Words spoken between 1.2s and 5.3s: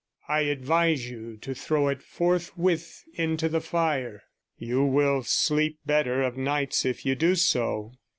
to throw it forthwith into the fire; you will